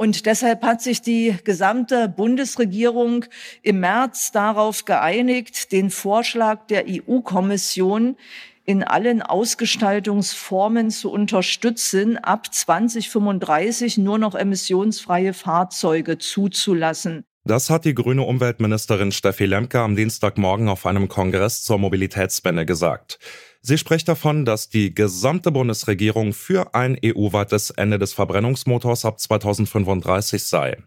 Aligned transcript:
Und 0.00 0.24
deshalb 0.24 0.62
hat 0.62 0.80
sich 0.80 1.02
die 1.02 1.36
gesamte 1.44 2.08
Bundesregierung 2.08 3.26
im 3.60 3.80
März 3.80 4.32
darauf 4.32 4.86
geeinigt, 4.86 5.72
den 5.72 5.90
Vorschlag 5.90 6.66
der 6.68 6.86
EU-Kommission 6.88 8.16
in 8.64 8.82
allen 8.82 9.20
Ausgestaltungsformen 9.20 10.90
zu 10.90 11.10
unterstützen, 11.12 12.16
ab 12.16 12.50
2035 12.50 13.98
nur 13.98 14.16
noch 14.16 14.34
emissionsfreie 14.34 15.34
Fahrzeuge 15.34 16.16
zuzulassen. 16.16 17.26
Das 17.44 17.68
hat 17.68 17.84
die 17.84 17.94
grüne 17.94 18.22
Umweltministerin 18.22 19.12
Steffi 19.12 19.44
Lemke 19.44 19.80
am 19.80 19.96
Dienstagmorgen 19.96 20.70
auf 20.70 20.86
einem 20.86 21.08
Kongress 21.08 21.62
zur 21.62 21.76
Mobilitätswende 21.76 22.64
gesagt. 22.64 23.18
Sie 23.62 23.76
spricht 23.76 24.08
davon, 24.08 24.46
dass 24.46 24.70
die 24.70 24.94
gesamte 24.94 25.52
Bundesregierung 25.52 26.32
für 26.32 26.74
ein 26.74 26.98
EU-weites 27.04 27.70
Ende 27.70 27.98
des 27.98 28.14
Verbrennungsmotors 28.14 29.04
ab 29.04 29.20
2035 29.20 30.42
sei. 30.44 30.78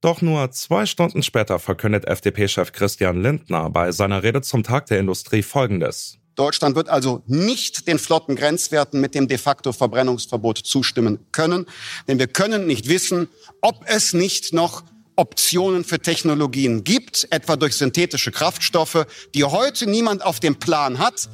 Doch 0.00 0.22
nur 0.22 0.50
zwei 0.52 0.86
Stunden 0.86 1.24
später 1.24 1.58
verkündet 1.58 2.06
FDP-Chef 2.06 2.72
Christian 2.72 3.22
Lindner 3.22 3.70
bei 3.70 3.90
seiner 3.90 4.22
Rede 4.22 4.40
zum 4.40 4.62
Tag 4.62 4.86
der 4.86 5.00
Industrie 5.00 5.42
Folgendes. 5.42 6.18
Deutschland 6.36 6.76
wird 6.76 6.88
also 6.88 7.22
nicht 7.26 7.88
den 7.88 7.98
flotten 7.98 8.36
Grenzwerten 8.36 9.00
mit 9.00 9.14
dem 9.14 9.26
de 9.28 9.36
facto 9.36 9.72
Verbrennungsverbot 9.72 10.58
zustimmen 10.58 11.18
können, 11.32 11.66
denn 12.08 12.18
wir 12.18 12.28
können 12.28 12.66
nicht 12.66 12.88
wissen, 12.88 13.28
ob 13.60 13.84
es 13.86 14.12
nicht 14.12 14.52
noch 14.52 14.84
Optionen 15.16 15.84
für 15.84 15.98
Technologien 15.98 16.84
gibt, 16.84 17.26
etwa 17.30 17.56
durch 17.56 17.74
synthetische 17.74 18.30
Kraftstoffe, 18.30 19.06
die 19.34 19.44
heute 19.44 19.88
niemand 19.88 20.24
auf 20.24 20.40
dem 20.40 20.56
Plan 20.56 20.98
hat. 20.98 21.28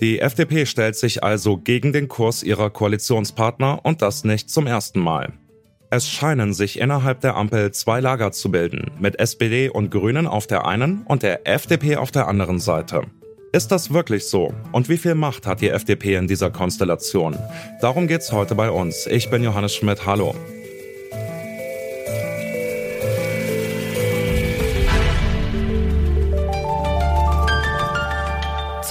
Die 0.00 0.20
FDP 0.20 0.66
stellt 0.66 0.96
sich 0.96 1.22
also 1.22 1.58
gegen 1.58 1.92
den 1.92 2.08
Kurs 2.08 2.42
ihrer 2.42 2.70
Koalitionspartner 2.70 3.80
und 3.84 4.02
das 4.02 4.24
nicht 4.24 4.50
zum 4.50 4.66
ersten 4.66 5.00
Mal. 5.00 5.32
Es 5.90 6.08
scheinen 6.08 6.54
sich 6.54 6.78
innerhalb 6.80 7.20
der 7.20 7.36
Ampel 7.36 7.70
zwei 7.72 8.00
Lager 8.00 8.32
zu 8.32 8.50
bilden, 8.50 8.90
mit 8.98 9.18
SPD 9.18 9.68
und 9.68 9.90
Grünen 9.90 10.26
auf 10.26 10.46
der 10.46 10.66
einen 10.66 11.02
und 11.02 11.22
der 11.22 11.46
FDP 11.46 11.96
auf 11.96 12.10
der 12.10 12.28
anderen 12.28 12.58
Seite. 12.58 13.02
Ist 13.52 13.70
das 13.70 13.92
wirklich 13.92 14.26
so? 14.26 14.54
Und 14.72 14.88
wie 14.88 14.96
viel 14.96 15.14
Macht 15.14 15.46
hat 15.46 15.60
die 15.60 15.68
FDP 15.68 16.14
in 16.14 16.26
dieser 16.26 16.50
Konstellation? 16.50 17.36
Darum 17.82 18.06
geht's 18.06 18.32
heute 18.32 18.54
bei 18.54 18.70
uns. 18.70 19.06
Ich 19.06 19.28
bin 19.28 19.44
Johannes 19.44 19.74
Schmidt. 19.74 20.06
Hallo. 20.06 20.34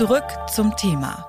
Zurück 0.01 0.25
zum 0.51 0.75
Thema. 0.77 1.27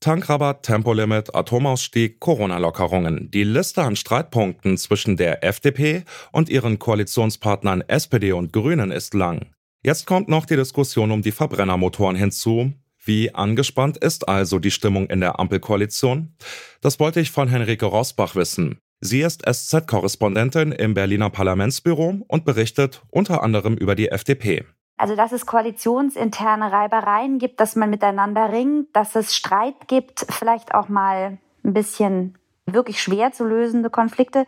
Tankrabatt, 0.00 0.62
Tempolimit, 0.62 1.34
Atomausstieg, 1.34 2.18
Corona-Lockerungen. 2.18 3.30
Die 3.30 3.44
Liste 3.44 3.82
an 3.82 3.94
Streitpunkten 3.94 4.78
zwischen 4.78 5.18
der 5.18 5.44
FDP 5.44 6.04
und 6.32 6.48
ihren 6.48 6.78
Koalitionspartnern 6.78 7.82
SPD 7.88 8.32
und 8.32 8.54
Grünen 8.54 8.90
ist 8.90 9.12
lang. 9.12 9.52
Jetzt 9.82 10.06
kommt 10.06 10.30
noch 10.30 10.46
die 10.46 10.56
Diskussion 10.56 11.10
um 11.10 11.20
die 11.20 11.32
Verbrennermotoren 11.32 12.16
hinzu. 12.16 12.72
Wie 13.04 13.34
angespannt 13.34 13.98
ist 13.98 14.28
also 14.30 14.58
die 14.58 14.70
Stimmung 14.70 15.10
in 15.10 15.20
der 15.20 15.38
Ampelkoalition? 15.38 16.36
Das 16.80 16.98
wollte 16.98 17.20
ich 17.20 17.32
von 17.32 17.48
Henrike 17.48 17.84
Rosbach 17.84 18.34
wissen. 18.34 18.78
Sie 19.04 19.20
ist 19.20 19.42
SZ-Korrespondentin 19.44 20.70
im 20.70 20.94
Berliner 20.94 21.28
Parlamentsbüro 21.28 22.20
und 22.28 22.44
berichtet 22.44 23.02
unter 23.10 23.42
anderem 23.42 23.74
über 23.74 23.96
die 23.96 24.08
FDP. 24.08 24.64
Also, 24.96 25.16
dass 25.16 25.32
es 25.32 25.44
koalitionsinterne 25.44 26.70
Reibereien 26.70 27.40
gibt, 27.40 27.58
dass 27.58 27.74
man 27.74 27.90
miteinander 27.90 28.52
ringt, 28.52 28.94
dass 28.94 29.16
es 29.16 29.34
Streit 29.34 29.88
gibt, 29.88 30.24
vielleicht 30.30 30.72
auch 30.76 30.88
mal 30.88 31.38
ein 31.64 31.72
bisschen 31.72 32.38
wirklich 32.66 33.02
schwer 33.02 33.32
zu 33.32 33.44
lösende 33.44 33.90
Konflikte. 33.90 34.46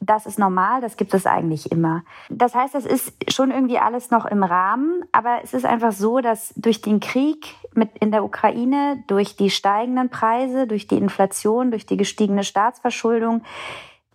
Das 0.00 0.26
ist 0.26 0.38
normal, 0.38 0.80
das 0.80 0.96
gibt 0.96 1.14
es 1.14 1.26
eigentlich 1.26 1.72
immer. 1.72 2.02
Das 2.28 2.54
heißt, 2.54 2.74
das 2.74 2.84
ist 2.84 3.12
schon 3.32 3.50
irgendwie 3.50 3.78
alles 3.78 4.10
noch 4.10 4.26
im 4.26 4.42
Rahmen, 4.42 5.02
aber 5.12 5.38
es 5.42 5.54
ist 5.54 5.64
einfach 5.64 5.92
so, 5.92 6.20
dass 6.20 6.52
durch 6.56 6.82
den 6.82 7.00
Krieg 7.00 7.54
mit 7.72 7.96
in 7.98 8.10
der 8.10 8.24
Ukraine, 8.24 9.02
durch 9.06 9.36
die 9.36 9.50
steigenden 9.50 10.10
Preise, 10.10 10.66
durch 10.66 10.86
die 10.86 10.98
Inflation, 10.98 11.70
durch 11.70 11.86
die 11.86 11.96
gestiegene 11.96 12.44
Staatsverschuldung 12.44 13.42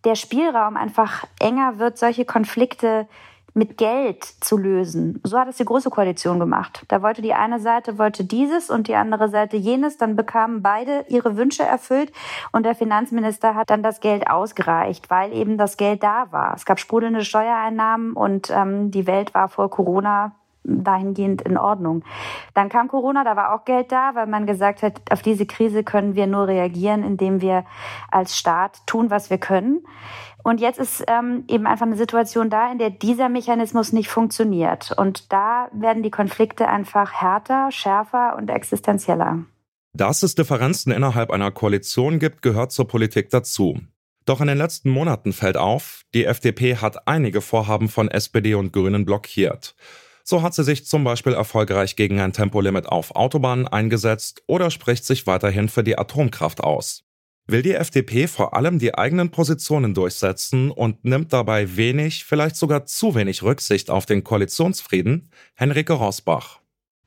der 0.06 0.16
Spielraum 0.16 0.78
einfach 0.78 1.26
enger 1.40 1.80
wird, 1.80 1.98
solche 1.98 2.26
Konflikte 2.26 3.08
mit 3.54 3.78
Geld 3.78 4.24
zu 4.24 4.58
lösen. 4.58 5.20
So 5.24 5.38
hat 5.38 5.48
es 5.48 5.58
die 5.58 5.66
Große 5.66 5.90
Koalition 5.90 6.40
gemacht. 6.40 6.84
Da 6.88 7.02
wollte 7.02 7.22
die 7.22 7.34
eine 7.34 7.60
Seite 7.60 7.98
wollte 7.98 8.24
dieses 8.24 8.70
und 8.70 8.88
die 8.88 8.96
andere 8.96 9.30
Seite 9.30 9.58
jenes. 9.58 9.98
Dann 9.98 10.16
bekamen 10.16 10.62
beide 10.62 11.06
ihre 11.08 11.38
Wünsche 11.38 11.64
erfüllt 11.64 12.12
und 12.52 12.64
der 12.64 12.76
Finanzminister 12.76 13.56
hat 13.56 13.70
dann 13.70 13.84
das 13.84 14.00
Geld 14.00 14.30
ausgereicht, 14.30 15.10
weil 15.10 15.34
eben 15.34 15.58
das 15.58 15.78
Geld 15.78 16.04
da 16.04 16.32
war. 16.32 16.54
Es 16.56 16.66
gab 16.66 16.80
sprudelnde 16.80 17.24
Steuereinnahmen 17.24 18.14
und 18.14 18.50
ähm, 18.50 18.92
die 18.92 19.08
Welt 19.08 19.34
war 19.34 19.50
vor 19.50 19.70
Corona 19.70 20.34
dahingehend 20.84 21.42
in 21.42 21.58
Ordnung. 21.58 22.04
Dann 22.54 22.70
kam 22.70 22.88
Corona, 22.88 23.24
da 23.24 23.36
war 23.36 23.54
auch 23.54 23.66
Geld 23.66 23.92
da, 23.92 24.12
weil 24.16 24.28
man 24.28 24.46
gesagt 24.46 24.82
hat, 24.84 25.02
auf 25.12 25.22
diese 25.22 25.46
Krise 25.46 25.84
können 25.84 26.16
wir 26.16 26.28
nur 26.28 26.48
reagieren, 26.48 27.04
indem 27.04 27.42
wir 27.42 27.66
als 28.12 28.38
Staat 28.38 28.86
tun, 28.86 29.10
was 29.10 29.30
wir 29.30 29.38
können. 29.38 29.82
Und 30.44 30.62
jetzt 30.62 30.80
ist 30.80 31.04
ähm, 31.08 31.44
eben 31.48 31.68
einfach 31.68 31.86
eine 31.86 31.98
Situation 31.98 32.50
da, 32.50 32.72
in 32.72 32.78
der 32.78 32.90
dieser 32.90 33.30
Mechanismus 33.30 33.92
nicht 33.92 34.10
funktioniert. 34.10 34.94
Und 34.98 35.32
da 35.34 35.70
werden 35.74 36.02
die 36.02 36.12
Konflikte 36.12 36.68
einfach 36.68 37.12
härter, 37.12 37.72
schärfer 37.72 38.36
und 38.38 38.50
existenzieller. 38.50 39.40
Dass 39.94 40.24
es 40.24 40.36
Differenzen 40.36 40.92
innerhalb 40.92 41.32
einer 41.32 41.52
Koalition 41.52 42.20
gibt, 42.20 42.42
gehört 42.42 42.72
zur 42.72 42.88
Politik 42.88 43.30
dazu. 43.30 43.80
Doch 44.26 44.42
in 44.42 44.48
den 44.48 44.58
letzten 44.58 44.92
Monaten 44.92 45.34
fällt 45.34 45.58
auf, 45.58 46.04
die 46.14 46.26
FDP 46.26 46.76
hat 46.78 47.08
einige 47.08 47.42
Vorhaben 47.42 47.90
von 47.90 48.10
SPD 48.10 48.54
und 48.54 48.72
Grünen 48.72 49.04
blockiert. 49.04 49.76
So 50.30 50.44
hat 50.44 50.54
sie 50.54 50.64
sich 50.64 50.86
zum 50.86 51.04
Beispiel 51.04 51.34
erfolgreich 51.34 51.96
gegen 51.96 52.20
ein 52.20 52.34
Tempolimit 52.34 52.86
auf 52.86 53.16
Autobahnen 53.16 53.68
eingesetzt 53.68 54.44
oder 54.46 54.70
spricht 54.70 55.04
sich 55.04 55.26
weiterhin 55.26 55.70
für 55.70 55.84
die 55.84 55.98
Atomkraft 55.98 56.62
aus. 56.62 57.04
Will 57.48 57.64
die 57.64 57.74
FDP 57.74 58.28
vor 58.28 58.56
allem 58.56 58.78
die 58.78 58.94
eigenen 58.94 59.32
Positionen 59.32 59.96
durchsetzen 59.96 60.70
und 60.70 61.04
nimmt 61.04 61.34
dabei 61.34 61.76
wenig, 61.78 62.26
vielleicht 62.26 62.58
sogar 62.58 62.86
zu 62.86 63.16
wenig 63.16 63.42
Rücksicht 63.42 63.90
auf 63.90 64.06
den 64.06 64.24
Koalitionsfrieden? 64.24 65.32
Henrike 65.56 65.94
Rosbach. 65.94 66.59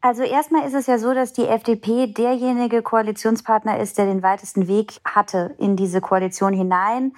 Also 0.04 0.24
erstmal 0.24 0.66
ist 0.66 0.74
es 0.74 0.88
ja 0.88 0.98
so, 0.98 1.14
dass 1.14 1.32
die 1.32 1.46
FDP 1.46 2.08
derjenige 2.08 2.82
Koalitionspartner 2.82 3.78
ist, 3.78 3.98
der 3.98 4.06
den 4.06 4.20
weitesten 4.24 4.66
Weg 4.66 5.00
hatte 5.04 5.54
in 5.58 5.76
diese 5.76 6.00
Koalition 6.00 6.52
hinein. 6.52 7.12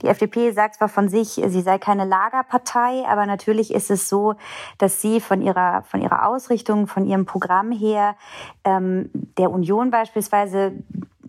Die 0.00 0.06
FDP 0.06 0.50
sagt 0.52 0.76
zwar 0.76 0.88
von 0.88 1.10
sich, 1.10 1.28
sie 1.32 1.60
sei 1.60 1.76
keine 1.76 2.06
Lagerpartei, 2.06 3.04
aber 3.06 3.26
natürlich 3.26 3.74
ist 3.74 3.90
es 3.90 4.08
so, 4.08 4.36
dass 4.78 5.02
sie 5.02 5.20
von 5.20 5.42
ihrer 5.42 5.82
von 5.82 6.00
ihrer 6.00 6.26
Ausrichtung, 6.26 6.86
von 6.86 7.04
ihrem 7.04 7.26
Programm 7.26 7.72
her 7.72 8.16
ähm, 8.64 9.10
der 9.36 9.50
Union 9.50 9.90
beispielsweise 9.90 10.72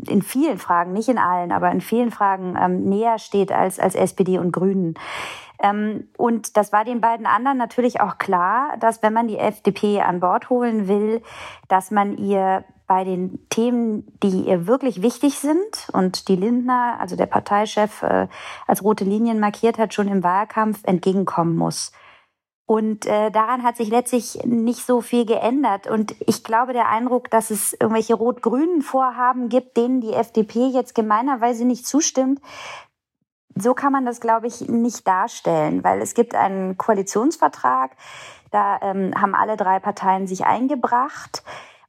in 0.07 0.21
vielen 0.21 0.59
Fragen, 0.59 0.93
nicht 0.93 1.09
in 1.09 1.17
allen, 1.17 1.51
aber 1.51 1.71
in 1.71 1.81
vielen 1.81 2.11
Fragen 2.11 2.57
ähm, 2.57 2.85
näher 2.87 3.19
steht 3.19 3.51
als 3.51 3.79
als 3.79 3.95
SPD 3.95 4.39
und 4.39 4.53
Grünen. 4.53 4.95
Ähm, 5.61 6.09
und 6.17 6.57
das 6.57 6.73
war 6.73 6.83
den 6.83 7.01
beiden 7.01 7.25
anderen 7.25 7.57
natürlich 7.57 8.01
auch 8.01 8.17
klar, 8.17 8.75
dass 8.79 9.03
wenn 9.03 9.13
man 9.13 9.27
die 9.27 9.37
FDP 9.37 10.01
an 10.01 10.19
Bord 10.19 10.49
holen 10.49 10.87
will, 10.87 11.21
dass 11.67 11.91
man 11.91 12.17
ihr 12.17 12.65
bei 12.87 13.03
den 13.05 13.47
Themen, 13.49 14.05
die 14.21 14.41
ihr 14.41 14.67
wirklich 14.67 15.01
wichtig 15.01 15.39
sind 15.39 15.87
und 15.93 16.27
die 16.27 16.35
Lindner, 16.35 16.97
also 16.99 17.15
der 17.15 17.25
Parteichef, 17.25 18.03
äh, 18.03 18.27
als 18.67 18.83
rote 18.83 19.05
Linien 19.05 19.39
markiert 19.39 19.77
hat, 19.77 19.93
schon 19.93 20.09
im 20.09 20.23
Wahlkampf 20.23 20.79
entgegenkommen 20.83 21.55
muss. 21.55 21.93
Und 22.65 23.05
äh, 23.05 23.31
daran 23.31 23.63
hat 23.63 23.77
sich 23.77 23.89
letztlich 23.89 24.43
nicht 24.45 24.85
so 24.85 25.01
viel 25.01 25.25
geändert. 25.25 25.87
Und 25.87 26.15
ich 26.21 26.43
glaube, 26.43 26.73
der 26.73 26.89
Eindruck, 26.89 27.29
dass 27.29 27.49
es 27.49 27.73
irgendwelche 27.73 28.13
rot-grünen 28.13 28.81
Vorhaben 28.81 29.49
gibt, 29.49 29.77
denen 29.77 30.01
die 30.01 30.13
FDP 30.13 30.67
jetzt 30.67 30.95
gemeinerweise 30.95 31.65
nicht 31.65 31.85
zustimmt, 31.85 32.39
so 33.55 33.73
kann 33.73 33.91
man 33.91 34.05
das, 34.05 34.19
glaube 34.19 34.47
ich, 34.47 34.61
nicht 34.69 35.07
darstellen, 35.07 35.83
weil 35.83 36.01
es 36.01 36.13
gibt 36.13 36.35
einen 36.35 36.77
Koalitionsvertrag, 36.77 37.91
da 38.51 38.79
ähm, 38.81 39.13
haben 39.19 39.35
alle 39.35 39.57
drei 39.57 39.79
Parteien 39.79 40.27
sich 40.27 40.45
eingebracht. 40.45 41.43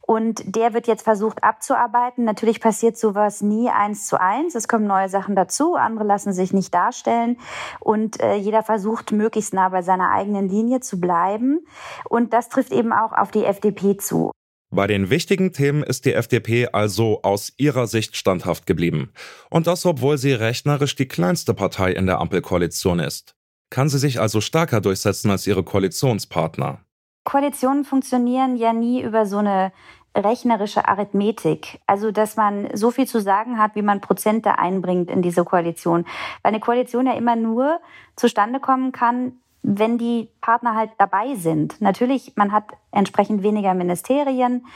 Und 0.04 0.56
der 0.56 0.74
wird 0.74 0.88
jetzt 0.88 1.04
versucht 1.04 1.44
abzuarbeiten. 1.44 2.24
Natürlich 2.24 2.60
passiert 2.60 2.98
sowas 2.98 3.40
nie 3.40 3.70
eins 3.70 4.06
zu 4.06 4.20
eins. 4.20 4.56
Es 4.56 4.66
kommen 4.66 4.86
neue 4.86 5.08
Sachen 5.08 5.36
dazu, 5.36 5.76
andere 5.76 6.04
lassen 6.04 6.32
sich 6.32 6.52
nicht 6.52 6.74
darstellen. 6.74 7.38
Und 7.78 8.20
äh, 8.20 8.34
jeder 8.34 8.64
versucht, 8.64 9.12
möglichst 9.12 9.54
nah 9.54 9.68
bei 9.68 9.82
seiner 9.82 10.10
eigenen 10.10 10.48
Linie 10.48 10.80
zu 10.80 11.00
bleiben. 11.00 11.64
Und 12.08 12.32
das 12.32 12.48
trifft 12.48 12.72
eben 12.72 12.92
auch 12.92 13.12
auf 13.12 13.30
die 13.30 13.44
FDP 13.44 13.96
zu. 13.96 14.32
Bei 14.74 14.86
den 14.86 15.10
wichtigen 15.10 15.52
Themen 15.52 15.82
ist 15.82 16.06
die 16.06 16.14
FDP 16.14 16.68
also 16.72 17.20
aus 17.22 17.52
ihrer 17.58 17.86
Sicht 17.86 18.16
standhaft 18.16 18.64
geblieben. 18.66 19.12
Und 19.50 19.66
das, 19.66 19.84
obwohl 19.84 20.16
sie 20.16 20.32
rechnerisch 20.32 20.96
die 20.96 21.06
kleinste 21.06 21.52
Partei 21.52 21.92
in 21.92 22.06
der 22.06 22.20
Ampelkoalition 22.20 22.98
ist. 22.98 23.34
Kann 23.68 23.90
sie 23.90 23.98
sich 23.98 24.18
also 24.18 24.40
stärker 24.40 24.80
durchsetzen 24.80 25.30
als 25.30 25.46
ihre 25.46 25.62
Koalitionspartner? 25.62 26.80
Koalitionen 27.24 27.84
funktionieren 27.84 28.56
ja 28.56 28.72
nie 28.72 29.02
über 29.02 29.26
so 29.26 29.38
eine 29.38 29.72
rechnerische 30.16 30.88
Arithmetik. 30.88 31.80
Also, 31.86 32.10
dass 32.10 32.36
man 32.36 32.74
so 32.74 32.90
viel 32.90 33.06
zu 33.06 33.20
sagen 33.20 33.58
hat, 33.58 33.74
wie 33.74 33.82
man 33.82 34.00
Prozente 34.00 34.58
einbringt 34.58 35.10
in 35.10 35.20
diese 35.20 35.44
Koalition. 35.44 36.06
Weil 36.42 36.52
eine 36.52 36.60
Koalition 36.60 37.06
ja 37.06 37.12
immer 37.12 37.36
nur 37.36 37.78
zustande 38.16 38.58
kommen 38.58 38.92
kann, 38.92 39.41
wenn 39.62 39.98
die 39.98 40.28
Partner 40.40 40.74
halt 40.74 40.90
dabei 40.98 41.34
sind. 41.34 41.80
Natürlich, 41.80 42.32
man 42.36 42.52
hat 42.52 42.64
entsprechend 42.90 43.42
weniger 43.42 43.74
Ministerien 43.74 44.66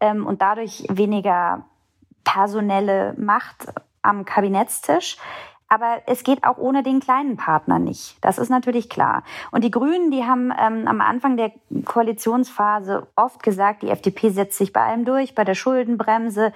ähm, 0.00 0.26
und 0.26 0.42
dadurch 0.42 0.84
weniger 0.90 1.64
personelle 2.24 3.14
Macht 3.18 3.72
am 4.02 4.24
Kabinettstisch. 4.24 5.16
Aber 5.68 6.02
es 6.06 6.22
geht 6.22 6.44
auch 6.44 6.58
ohne 6.58 6.82
den 6.82 7.00
kleinen 7.00 7.38
Partner 7.38 7.78
nicht. 7.78 8.18
Das 8.20 8.36
ist 8.36 8.50
natürlich 8.50 8.90
klar. 8.90 9.22
Und 9.52 9.64
die 9.64 9.70
Grünen, 9.70 10.10
die 10.10 10.24
haben 10.24 10.52
ähm, 10.58 10.86
am 10.86 11.00
Anfang 11.00 11.38
der 11.38 11.50
Koalitionsphase 11.86 13.06
oft 13.16 13.42
gesagt, 13.42 13.82
die 13.82 13.88
FDP 13.88 14.28
setzt 14.28 14.58
sich 14.58 14.74
bei 14.74 14.82
allem 14.82 15.06
durch, 15.06 15.34
bei 15.34 15.44
der 15.44 15.54
Schuldenbremse, 15.54 16.52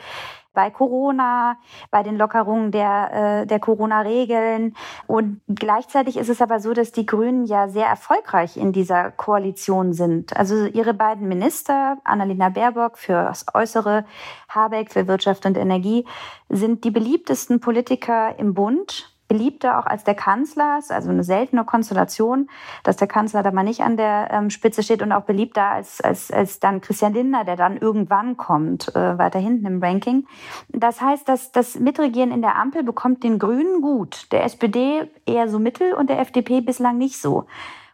bei 0.56 0.70
Corona, 0.70 1.58
bei 1.93 2.03
den 2.03 2.17
Lockerungen 2.17 2.73
der, 2.73 3.43
äh, 3.43 3.47
der 3.47 3.61
Corona-Regeln. 3.61 4.75
Und 5.06 5.41
gleichzeitig 5.47 6.17
ist 6.17 6.31
es 6.31 6.43
aber 6.43 6.58
so, 6.58 6.73
dass 6.73 6.91
die 6.91 7.06
Grünen 7.06 7.44
ja 7.44 7.69
sehr 7.69 7.87
erfolgreich 7.87 8.56
in 8.56 8.73
dieser 8.73 9.12
Koalition 9.12 9.93
sind. 9.93 10.37
Also 10.37 10.67
ihre 10.67 10.94
beiden 10.94 11.29
Minister, 11.29 11.99
Annalena 12.03 12.49
Baerbock 12.49 12.99
für 12.99 13.23
das 13.23 13.44
Äußere, 13.55 14.06
Habeck 14.49 14.91
für 14.91 15.06
Wirtschaft 15.06 15.47
und 15.47 15.56
Energie, 15.56 16.06
sind 16.49 16.85
die 16.85 16.91
beliebtesten 16.91 17.61
Politiker 17.61 18.38
im 18.38 18.55
Bund 18.55 19.16
beliebter 19.28 19.78
auch 19.78 19.87
als 19.87 20.05
der 20.05 20.14
Kanzler, 20.14 20.78
ist 20.78 20.93
also 20.93 21.11
eine 21.11 21.25
seltene 21.25 21.64
Konstellation, 21.64 22.49
dass 22.82 22.96
der 22.96 23.08
Kanzler 23.08 23.43
da 23.43 23.50
mal 23.50 23.64
nicht 23.64 23.81
an 23.81 23.96
der 23.96 24.28
ähm, 24.31 24.50
Spitze 24.50 24.82
steht 24.82 25.02
und 25.02 25.12
auch 25.12 25.25
beliebter 25.25 25.69
als, 25.69 26.00
als, 26.00 26.31
als 26.31 26.61
dann 26.61 26.81
Christian 26.81 27.14
Lindner, 27.14 27.44
der 27.44 27.56
dann 27.56 27.76
irgendwann 27.76 28.37
kommt, 28.37 28.94
äh, 28.94 29.19
weiter 29.19 29.38
hinten 29.38 29.67
im 29.67 29.82
Ranking. 29.82 30.26
Das 30.69 31.00
heißt, 31.00 31.28
dass 31.28 31.52
das 31.52 31.78
Mitregieren 31.78 32.31
in 32.31 32.43
der 32.43 32.56
Ampel 32.56 32.82
bekommt 32.82 33.25
den 33.25 33.38
Grünen 33.38 33.81
gut, 33.81 34.31
der 34.32 34.44
SPD 34.44 35.11
eher 35.26 35.49
so 35.49 35.58
mittel 35.58 35.94
und 35.94 36.11
der 36.11 36.20
FDP 36.20 36.61
bislang 36.61 36.99
nicht 36.99 37.20
so. 37.20 37.46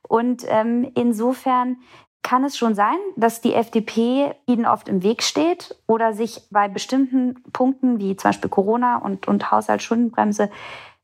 Und 0.09 0.45
ähm, 0.49 0.91
insofern 0.95 1.79
kann 2.23 2.45
es 2.45 2.57
schon 2.57 2.75
sein, 2.75 2.97
dass 3.17 3.41
die 3.41 3.55
FDP 3.55 4.33
ihnen 4.47 4.65
oft 4.65 4.89
im 4.89 5.03
Weg 5.03 5.23
steht 5.23 5.77
oder 5.87 6.13
sich 6.13 6.43
bei 6.51 6.69
bestimmten 6.69 7.43
Punkten 7.53 7.99
wie 7.99 8.17
zum 8.17 8.29
Beispiel 8.29 8.51
Corona 8.51 8.99
und, 8.99 9.27
und 9.27 9.51
Haushaltsschuldenbremse 9.51 10.49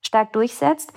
stark 0.05 0.33
durchsetzt. 0.33 0.93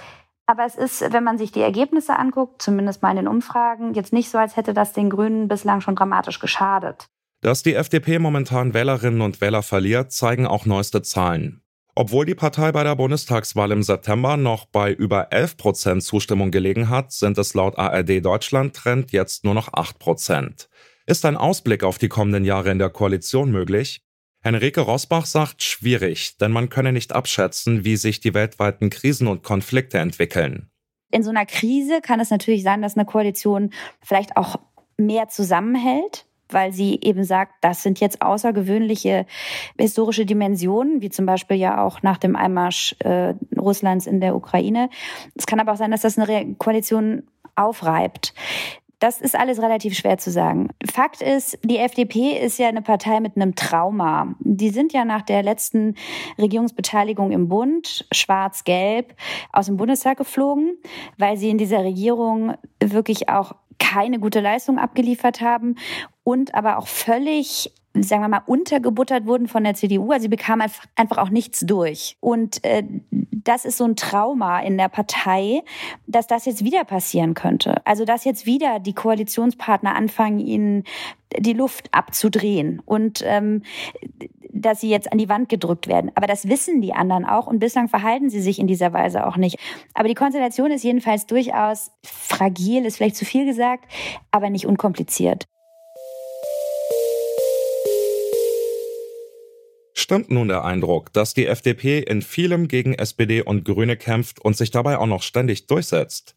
Aber 0.45 0.65
es 0.65 0.75
ist, 0.75 1.13
wenn 1.13 1.24
man 1.24 1.38
sich 1.38 1.51
die 1.51 1.62
Ergebnisse 1.62 2.18
anguckt, 2.18 2.62
zumindest 2.62 3.01
mal 3.01 3.12
in 3.12 3.18
den 3.18 3.27
Umfragen, 3.27 3.94
jetzt 3.94 4.12
nicht 4.12 4.30
so, 4.30 4.38
als 4.38 4.57
hätte 4.57 4.74
das 4.74 4.94
den 4.94 5.09
Grünen 5.09 5.48
bislang 5.48 5.81
schon 5.81 5.95
dramatisch 5.95 6.39
geschadet. 6.39 7.07
Dass 7.42 7.63
die 7.63 7.74
FDP 7.74 8.19
momentan 8.19 8.74
Wählerinnen 8.74 9.21
und 9.21 9.42
Wähler 9.42 9.63
verliert, 9.63 10.12
zeigen 10.12 10.45
auch 10.45 10.65
neueste 10.65 11.01
Zahlen. 11.01 11.62
Obwohl 11.95 12.25
die 12.25 12.36
Partei 12.36 12.71
bei 12.71 12.83
der 12.83 12.95
Bundestagswahl 12.95 13.71
im 13.71 13.83
September 13.83 14.38
noch 14.38 14.65
bei 14.65 14.94
über 14.94 15.31
11 15.33 15.57
Prozent 15.57 16.03
Zustimmung 16.03 16.51
gelegen 16.51 16.89
hat, 16.89 17.12
sind 17.12 17.38
es 17.38 17.53
laut 17.53 17.77
ARD 17.77 18.24
Deutschland 18.24 18.75
Trend 18.75 19.12
jetzt 19.12 19.44
nur 19.44 19.53
noch 19.53 19.74
8 19.74 20.00
Prozent. 20.00 20.69
Ist 21.06 21.25
ein 21.25 21.36
Ausblick 21.36 21.83
auf 21.83 21.98
die 21.98 22.07
kommenden 22.07 22.45
Jahre 22.45 22.71
in 22.71 22.80
der 22.80 22.89
Koalition 22.89 23.51
möglich? 23.51 24.01
Henrike 24.44 24.82
Rosbach 24.82 25.26
sagt 25.26 25.62
schwierig, 25.62 26.38
denn 26.38 26.52
man 26.52 26.70
könne 26.70 26.92
nicht 26.92 27.14
abschätzen, 27.14 27.86
wie 27.86 27.96
sich 27.96 28.20
die 28.20 28.34
weltweiten 28.34 28.90
Krisen 28.90 29.28
und 29.28 29.44
Konflikte 29.44 30.00
entwickeln. 30.00 30.72
In 31.12 31.24
so 31.24 31.30
einer 31.30 31.46
Krise 31.46 32.02
kann 32.02 32.20
es 32.20 32.32
natürlich 32.32 32.64
sein, 32.64 32.82
dass 32.82 32.96
eine 32.96 33.06
Koalition 33.06 33.72
vielleicht 34.02 34.38
auch 34.38 34.56
mehr 34.98 35.28
zusammenhält, 35.28 36.26
weil 36.50 36.74
sie 36.74 37.00
eben 37.02 37.24
sagt, 37.24 37.54
das 37.62 37.84
sind 37.84 38.00
jetzt 38.00 38.22
außergewöhnliche 38.22 39.26
historische 39.78 40.26
Dimensionen, 40.26 41.02
wie 41.02 41.10
zum 41.10 41.26
Beispiel 41.26 41.58
ja 41.58 41.84
auch 41.84 42.02
nach 42.02 42.18
dem 42.18 42.36
Einmarsch 42.36 42.96
äh, 43.00 43.36
Russlands 43.58 44.08
in 44.08 44.22
der 44.22 44.36
Ukraine. 44.36 44.90
Es 45.36 45.46
kann 45.46 45.60
aber 45.60 45.74
auch 45.74 45.78
sein, 45.78 45.92
dass 45.92 46.02
das 46.02 46.18
eine 46.18 46.56
Koalition 46.56 47.24
aufreibt. 47.56 48.34
Das 49.01 49.19
ist 49.19 49.36
alles 49.36 49.59
relativ 49.59 49.98
schwer 49.98 50.19
zu 50.19 50.30
sagen. 50.30 50.69
Fakt 50.94 51.24
ist, 51.24 51.57
die 51.63 51.80
FDP 51.80 52.38
ist 52.38 52.59
ja 52.59 52.68
eine 52.68 52.83
Partei 52.83 53.19
mit 53.19 53.36
einem 53.36 53.56
Trauma. 53.56 54.36
Die 54.39 54.69
sind 54.69 54.94
ja 54.94 55.06
nach 55.06 55.24
der 55.24 55.42
letzten 55.42 55.95
Regierungsbeteiligung 56.38 57.31
im 57.31 57.48
Bund, 57.48 58.06
schwarz-gelb, 58.12 59.15
aus 59.51 59.65
dem 59.65 59.77
Bundestag 59.77 60.19
geflogen, 60.19 60.77
weil 61.18 61.36
sie 61.36 61.50
in 61.50 61.57
dieser 61.57 61.83
Regierung 61.83 62.53
wirklich 62.80 63.27
auch 63.27 63.53
keine 63.80 64.19
gute 64.19 64.39
Leistung 64.39 64.77
abgeliefert 64.77 65.42
haben 65.42 65.77
und 66.24 66.54
aber 66.56 66.78
auch 66.78 66.88
völlig 66.88 67.72
sagen 67.94 68.22
wir 68.22 68.30
mal, 68.30 68.44
untergebuttert 68.46 69.26
wurden 69.26 69.48
von 69.48 69.64
der 69.64 69.74
CDU. 69.74 70.12
Also 70.12 70.24
sie 70.24 70.30
bekamen 70.30 70.70
einfach 70.96 71.18
auch 71.18 71.30
nichts 71.30 71.60
durch. 71.62 72.16
Und 72.22 72.64
äh, 72.64 72.84
das 73.12 73.66
ist 73.66 73.78
so 73.78 73.84
ein 73.84 73.96
Trauma 73.96 74.62
in 74.62 74.78
der 74.78 74.88
Partei, 74.88 75.62
dass 76.08 76.28
das 76.28 76.46
jetzt 76.46 76.64
wieder 76.64 76.86
passieren 76.86 77.34
könnte. 77.34 77.86
Also 77.86 78.06
dass 78.06 78.24
jetzt 78.24 78.46
wieder 78.46 78.80
die 78.80 78.94
Koalitionspartner 78.94 79.96
anfangen, 79.96 80.40
ihnen 80.40 80.84
die 81.38 81.54
Luft 81.54 81.94
abzudrehen 81.94 82.82
und 82.86 83.24
ähm, 83.26 83.64
dass 84.54 84.82
sie 84.82 84.90
jetzt 84.90 85.12
an 85.12 85.18
die 85.18 85.30
Wand 85.30 85.50
gedrückt 85.50 85.88
werden. 85.88 86.12
Aber 86.16 86.28
das 86.28 86.48
wissen 86.48 86.82
die 86.82 86.94
anderen 86.94 87.26
auch 87.26 87.48
und 87.48 87.60
bislang 87.60 87.88
verhalten 87.88 88.30
sie 88.30 88.42
sich 88.42 88.60
in 88.60 88.68
dieser 88.68 88.94
Weise 88.94 89.26
auch 89.26 89.38
nicht. 89.38 89.58
Aber 89.94 90.08
die 90.08 90.14
Konstellation 90.14 90.72
ist 90.72 90.84
jedenfalls 90.84 91.26
durchaus 91.26 91.92
fragil, 92.04 92.86
ist 92.86 92.98
vielleicht 92.98 93.16
zu 93.16 93.26
viel 93.26 93.46
gesagt, 93.46 93.86
aber 94.30 94.50
nicht 94.50 94.66
unkompliziert. 94.66 95.48
Stimmt 100.12 100.30
nun 100.30 100.50
der 100.50 100.66
Eindruck, 100.66 101.13
dass 101.13 101.34
die 101.34 101.48
FDP 101.48 102.00
in 102.00 102.22
vielem 102.22 102.68
gegen 102.68 102.94
SPD 102.94 103.44
und 103.44 103.63
Grüne 103.63 103.96
kämpft 103.96 104.42
und 104.42 104.58
sich 104.58 104.69
dabei 104.69 104.98
auch 104.98 105.06
noch 105.06 105.24
ständig 105.24 105.68
durchsetzt? 105.68 106.36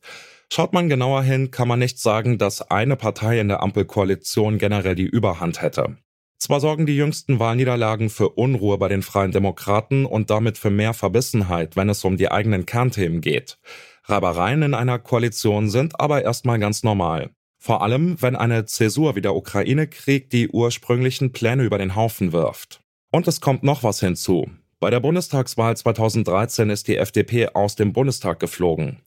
Schaut 0.49 0.73
man 0.73 0.88
genauer 0.88 1.25
hin, 1.25 1.50
kann 1.50 1.67
man 1.67 1.81
nicht 1.81 1.99
sagen, 1.99 2.38
dass 2.38 2.62
eine 2.71 2.94
Partei 2.94 3.41
in 3.41 3.49
der 3.49 3.65
Ampelkoalition 3.65 4.59
generell 4.59 4.94
die 4.94 5.09
Überhand 5.09 5.61
hätte. 5.61 5.97
Zwar 6.38 6.61
sorgen 6.61 6.87
die 6.87 6.94
jüngsten 6.94 7.41
Wahlniederlagen 7.41 8.11
für 8.11 8.29
Unruhe 8.29 8.79
bei 8.79 8.87
den 8.87 9.03
Freien 9.03 9.32
Demokraten 9.32 10.06
und 10.06 10.31
damit 10.31 10.56
für 10.56 10.71
mehr 10.71 10.94
Verbissenheit, 10.94 11.75
wenn 11.75 11.88
es 11.88 12.05
um 12.05 12.17
die 12.17 12.31
eigenen 12.31 12.67
Kernthemen 12.67 13.23
geht. 13.23 13.59
Reibereien 14.05 14.62
in 14.62 14.75
einer 14.75 15.00
Koalition 15.00 15.69
sind 15.69 15.99
aber 15.99 16.23
erstmal 16.23 16.61
ganz 16.61 16.85
normal. 16.85 17.31
Vor 17.59 17.82
allem, 17.82 18.23
wenn 18.23 18.37
eine 18.37 18.67
Zäsur 18.67 19.17
wie 19.17 19.21
der 19.21 19.35
Ukraine-Krieg 19.35 20.31
die 20.31 20.49
ursprünglichen 20.49 21.32
Pläne 21.32 21.65
über 21.65 21.79
den 21.79 21.97
Haufen 21.97 22.31
wirft. 22.31 22.84
Und 23.14 23.28
es 23.28 23.40
kommt 23.40 23.62
noch 23.62 23.84
was 23.84 24.00
hinzu. 24.00 24.50
Bei 24.81 24.90
der 24.90 24.99
Bundestagswahl 24.99 25.76
2013 25.76 26.69
ist 26.69 26.88
die 26.88 26.96
FDP 26.96 27.47
aus 27.54 27.76
dem 27.76 27.92
Bundestag 27.92 28.40
geflogen. 28.40 29.02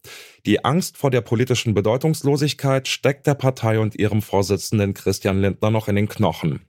Die 0.45 0.63
Angst 0.63 0.95
vor 0.95 1.11
der 1.11 1.19
politischen 1.19 1.73
Bedeutungslosigkeit 1.73 2.87
steckt 2.87 3.27
der 3.27 3.33
Partei 3.33 3.81
und 3.81 3.95
ihrem 3.95 4.21
Vorsitzenden 4.21 4.93
Christian 4.93 5.41
Lindner 5.41 5.71
noch 5.71 5.89
in 5.89 5.97
den 5.97 6.07
Knochen. 6.07 6.61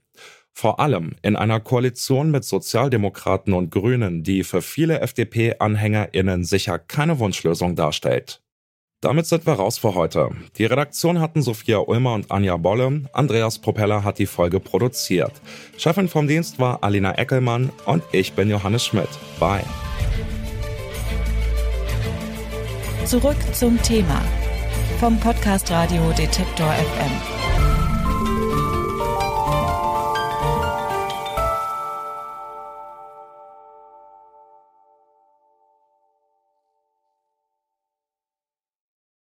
Vor 0.52 0.80
allem 0.80 1.14
in 1.22 1.36
einer 1.36 1.60
Koalition 1.60 2.32
mit 2.32 2.42
Sozialdemokraten 2.42 3.52
und 3.52 3.70
Grünen, 3.70 4.24
die 4.24 4.42
für 4.42 4.60
viele 4.60 4.98
FDP-AnhängerInnen 4.98 6.42
sicher 6.42 6.80
keine 6.80 7.20
Wunschlösung 7.20 7.76
darstellt. 7.76 8.42
Damit 9.00 9.26
sind 9.26 9.46
wir 9.46 9.52
raus 9.52 9.78
für 9.78 9.94
heute. 9.94 10.30
Die 10.56 10.64
Redaktion 10.64 11.20
hatten 11.20 11.40
Sophia 11.40 11.78
Ulmer 11.78 12.14
und 12.14 12.32
Anja 12.32 12.56
Bolle. 12.56 13.02
Andreas 13.12 13.60
Propeller 13.60 14.02
hat 14.02 14.18
die 14.18 14.26
Folge 14.26 14.58
produziert. 14.58 15.32
Chefin 15.76 16.08
vom 16.08 16.26
Dienst 16.26 16.58
war 16.58 16.82
Alina 16.82 17.16
Eckelmann 17.16 17.70
und 17.86 18.02
ich 18.10 18.32
bin 18.32 18.50
Johannes 18.50 18.84
Schmidt. 18.84 19.08
Bye. 19.38 19.62
Zurück 23.04 23.36
zum 23.52 23.80
Thema 23.82 24.20
vom 24.98 25.18
Podcast 25.20 25.70
Radio 25.70 26.10
Detektor 26.18 26.72
FM. 26.72 27.47